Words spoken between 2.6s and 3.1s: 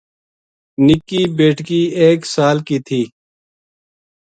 کی تھی